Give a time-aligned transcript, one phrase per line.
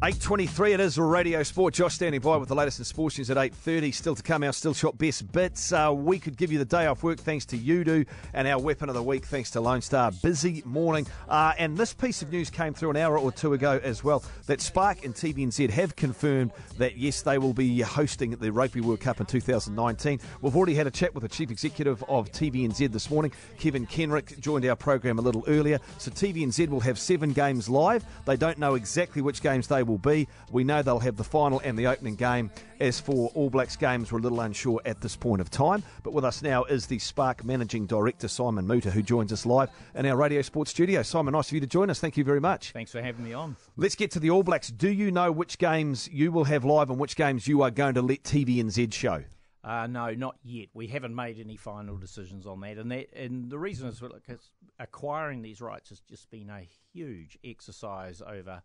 [0.00, 1.74] 8.23 it is Radio Sport.
[1.74, 3.92] Josh standing by with the latest in sports news at 8.30.
[3.92, 5.72] Still to come, our Still Shot Best Bits.
[5.72, 8.88] Uh, we could give you the day off work thanks to Udo and our Weapon
[8.88, 10.12] of the Week thanks to Lone Star.
[10.22, 11.04] Busy morning.
[11.28, 14.22] Uh, and this piece of news came through an hour or two ago as well
[14.46, 19.00] that Spark and TVNZ have confirmed that, yes, they will be hosting the Rugby World
[19.00, 20.20] Cup in 2019.
[20.40, 23.32] We've already had a chat with the Chief Executive of TVNZ this morning.
[23.58, 25.80] Kevin Kenrick joined our program a little earlier.
[25.98, 28.04] So TVNZ will have seven games live.
[28.26, 30.28] They don't know exactly which games they will be.
[30.52, 32.50] We know they'll have the final and the opening game.
[32.80, 35.82] As for All Blacks games, we're a little unsure at this point of time.
[36.04, 39.70] But with us now is the Spark Managing Director, Simon Moutter, who joins us live
[39.96, 41.02] in our Radio Sports studio.
[41.02, 41.98] Simon, nice of you to join us.
[41.98, 42.70] Thank you very much.
[42.70, 43.56] Thanks for having me on.
[43.76, 44.68] Let's get to the All Blacks.
[44.68, 47.94] Do you know which games you will have live and which games you are going
[47.94, 49.24] to let TVNZ show?
[49.64, 50.68] Uh, no, not yet.
[50.72, 54.50] We haven't made any final decisions on that, and that and the reason is because
[54.78, 58.62] acquiring these rights has just been a huge exercise over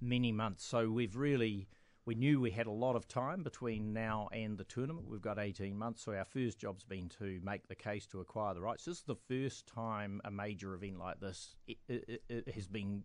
[0.00, 0.64] many months.
[0.64, 1.68] So we've really
[2.06, 5.08] we knew we had a lot of time between now and the tournament.
[5.08, 8.52] We've got 18 months, so our first job's been to make the case to acquire
[8.52, 8.84] the rights.
[8.84, 13.04] This is the first time a major event like this it, it, it has been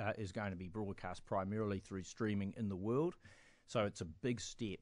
[0.00, 3.16] uh, is going to be broadcast primarily through streaming in the world.
[3.66, 4.78] So it's a big step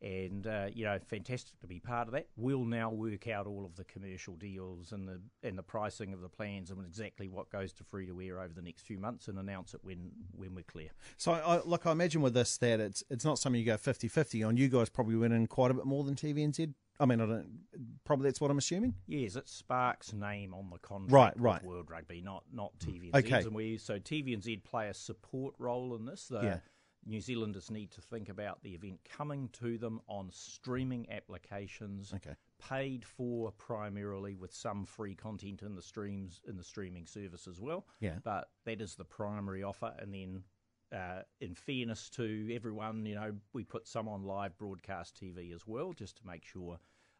[0.00, 2.28] and uh, you know, fantastic to be part of that.
[2.36, 6.20] We'll now work out all of the commercial deals and the and the pricing of
[6.20, 9.28] the plans and exactly what goes to free to air over the next few months
[9.28, 10.90] and announce it when when we're clear.
[11.16, 14.46] So, I, like I imagine with this that it's it's not something you go 50-50
[14.46, 14.56] on.
[14.56, 16.74] You guys probably went in quite a bit more than TVNZ.
[17.00, 17.60] I mean, I don't.
[18.04, 18.94] Probably that's what I'm assuming.
[19.06, 21.12] Yes, it's Sparks' name on the contract.
[21.12, 21.64] Right, right.
[21.64, 23.14] World Rugby, not not TVNZ.
[23.14, 23.40] Okay.
[23.40, 26.26] And we so TVNZ play a support role in this.
[26.28, 26.58] The, Yeah.
[27.06, 32.34] New Zealanders need to think about the event coming to them on streaming applications, Okay.
[32.58, 37.60] paid for primarily with some free content in the streams in the streaming service as
[37.60, 37.86] well.
[38.00, 38.18] Yeah.
[38.24, 40.44] But that is the primary offer, and then.
[40.90, 45.66] Uh, in fairness to everyone, you know, we put some on live broadcast TV as
[45.66, 46.78] well, just to make sure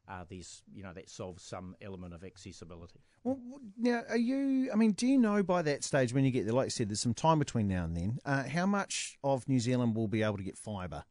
[0.09, 3.01] uh, there's, you know, that solves some element of accessibility.
[3.25, 3.39] Well,
[3.77, 4.71] now, are you?
[4.73, 6.55] I mean, do you know by that stage when you get there?
[6.55, 8.19] Like you said, there's some time between now and then.
[8.25, 11.05] Uh, how much of New Zealand will be able to get fibre?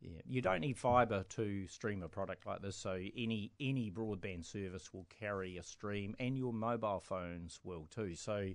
[0.00, 2.76] Yeah, you don't need fibre to stream a product like this.
[2.76, 8.14] So any any broadband service will carry a stream, and your mobile phones will too.
[8.14, 8.50] So,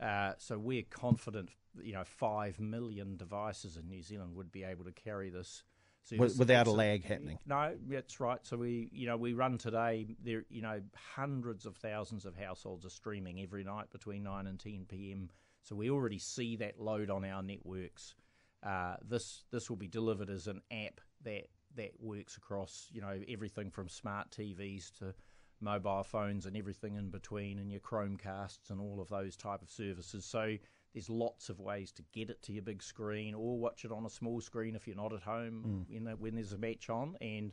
[0.00, 1.50] uh, so we're confident.
[1.82, 5.64] You know, five million devices in New Zealand would be able to carry this.
[6.06, 6.38] Service.
[6.38, 7.38] without a lag happening.
[7.46, 8.38] No, that's right.
[8.42, 10.16] So we, you know, we run today.
[10.22, 10.80] There, you know,
[11.14, 15.30] hundreds of thousands of households are streaming every night between nine and ten p.m.
[15.62, 18.14] So we already see that load on our networks.
[18.62, 23.20] Uh, this this will be delivered as an app that that works across, you know,
[23.28, 25.12] everything from smart TVs to
[25.60, 29.70] mobile phones and everything in between, and your Chromecasts and all of those type of
[29.70, 30.24] services.
[30.24, 30.56] So
[30.96, 34.06] there's lots of ways to get it to your big screen or watch it on
[34.06, 35.92] a small screen if you're not at home mm.
[35.92, 37.52] you know, when there's a match on and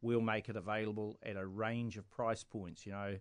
[0.00, 3.16] we'll make it available at a range of price points you know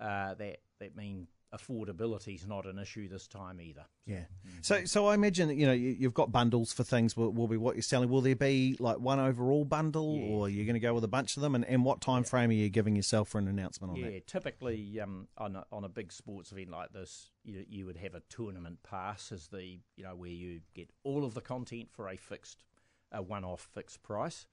[0.00, 4.24] uh, that that mean affordability is not an issue this time either Yeah.
[4.62, 7.16] So, so I imagine that you know you, you've got bundles for things.
[7.16, 8.08] Will, will be what you're selling.
[8.08, 11.08] Will there be like one overall bundle, or are you're going to go with a
[11.08, 11.54] bunch of them?
[11.54, 14.12] And, and what time frame are you giving yourself for an announcement on Yeah, that?
[14.12, 17.96] Yeah, typically um, on a, on a big sports event like this, you, you would
[17.96, 21.88] have a tournament pass as the you know where you get all of the content
[21.92, 22.64] for a fixed,
[23.12, 24.46] a one-off fixed price.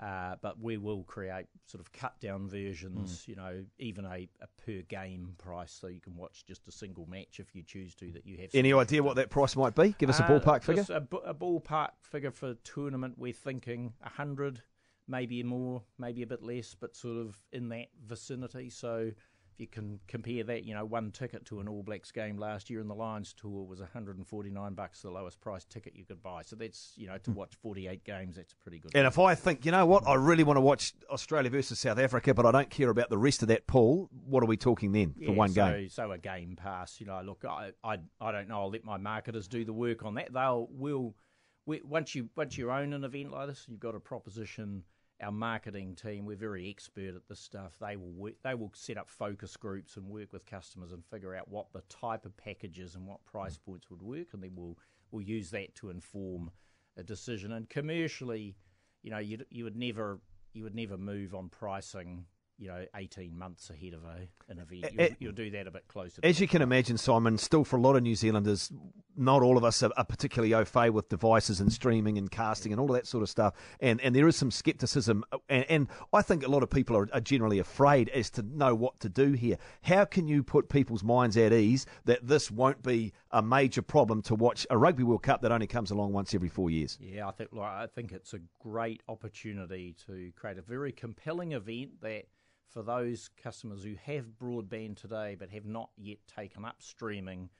[0.00, 4.46] Uh, but we will create sort of cut down versions, you know, even a, a
[4.64, 8.10] per game price, so you can watch just a single match if you choose to.
[8.12, 9.94] That you have Any idea what that price might be?
[9.98, 10.86] Give us a uh, ballpark figure.
[10.88, 14.62] A, b- a ballpark figure for tournament, we're thinking a 100,
[15.06, 18.70] maybe more, maybe a bit less, but sort of in that vicinity.
[18.70, 19.10] So
[19.60, 22.80] you can compare that, you know, one ticket to an All Blacks game last year
[22.80, 26.42] in the Lions tour was 149 bucks, the lowest price ticket you could buy.
[26.42, 27.36] So that's, you know, to hmm.
[27.36, 28.92] watch 48 games, that's pretty good.
[28.94, 31.98] And if I think, you know what, I really want to watch Australia versus South
[31.98, 34.92] Africa, but I don't care about the rest of that pool, what are we talking
[34.92, 35.88] then for Yeah, one so, game?
[35.90, 37.20] So a game pass, you know.
[37.24, 38.60] Look, I, I, I don't know.
[38.60, 40.32] I'll let my marketers do the work on that.
[40.32, 41.14] They'll will
[41.66, 44.82] we, once you once you own an event like this, you've got a proposition.
[45.22, 47.72] Our marketing team, we're very expert at this stuff.
[47.80, 51.34] They will work, they will set up focus groups and work with customers and figure
[51.34, 53.64] out what the type of packages and what price mm.
[53.66, 54.78] points would work, and then we'll
[55.10, 56.50] we'll use that to inform
[56.96, 57.52] a decision.
[57.52, 58.56] And commercially,
[59.02, 60.20] you know, you you would never
[60.52, 62.24] you would never move on pricing.
[62.60, 65.88] You know, eighteen months ahead of a an event, you'll, you'll do that a bit
[65.88, 66.20] closer.
[66.20, 68.70] to As you can imagine, Simon, still for a lot of New Zealanders,
[69.16, 72.70] not all of us are, are particularly au fait with devices and streaming and casting
[72.70, 73.54] and all of that sort of stuff.
[73.80, 75.24] And and there is some scepticism.
[75.32, 78.42] Uh, and, and I think a lot of people are, are generally afraid as to
[78.42, 79.56] know what to do here.
[79.80, 84.22] How can you put people's minds at ease that this won't be a major problem
[84.22, 86.98] to watch a Rugby World Cup that only comes along once every four years.
[87.00, 91.52] Yeah, I think like, I think it's a great opportunity to create a very compelling
[91.52, 92.24] event that
[92.72, 97.50] for those customers who have broadband today but have not yet taken up streaming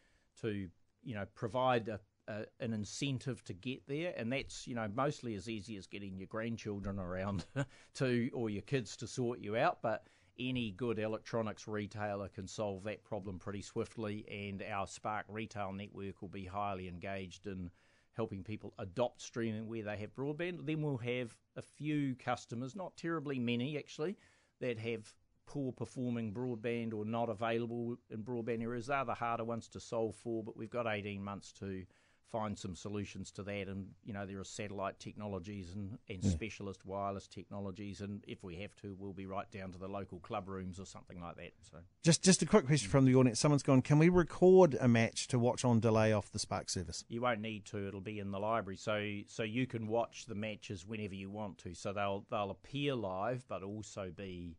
[0.40, 0.68] to
[1.02, 4.14] you know provide a, a, an incentive to get there.
[4.16, 7.44] And that's you know mostly as easy as getting your grandchildren around
[7.94, 9.78] to or your kids to sort you out.
[9.82, 10.06] But
[10.38, 16.22] any good electronics retailer can solve that problem pretty swiftly, and our Spark retail network
[16.22, 17.70] will be highly engaged in
[18.12, 20.66] helping people adopt streaming where they have broadband.
[20.66, 24.16] Then we'll have a few customers, not terribly many actually,
[24.60, 25.12] that have
[25.46, 28.86] poor performing broadband or not available in broadband areas.
[28.86, 31.84] They're the harder ones to solve for, but we've got 18 months to
[32.30, 33.68] find some solutions to that.
[33.68, 36.30] And you know, there are satellite technologies and, and yeah.
[36.30, 40.18] specialist wireless technologies, and if we have to, we'll be right down to the local
[40.20, 41.52] club rooms or something like that.
[41.70, 43.40] So, just just a quick question from the audience.
[43.40, 43.82] Someone's gone.
[43.82, 47.04] Can we record a match to watch on delay off the Spark service?
[47.08, 47.86] You won't need to.
[47.86, 51.58] It'll be in the library, so so you can watch the matches whenever you want
[51.58, 51.74] to.
[51.74, 54.56] So they'll they'll appear live, but also be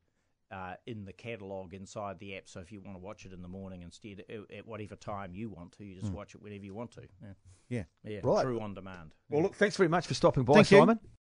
[0.52, 2.48] uh, in the catalogue inside the app.
[2.48, 5.50] So if you want to watch it in the morning instead, at whatever time you
[5.50, 6.16] want to, you just mm.
[6.16, 7.02] watch it whenever you want to.
[7.22, 7.30] Yeah.
[7.70, 7.84] Yeah.
[8.04, 8.20] yeah.
[8.22, 8.44] Right.
[8.44, 9.16] True on demand.
[9.30, 11.00] Well, look, thanks very much for stopping by, Thank Simon.
[11.02, 11.10] You.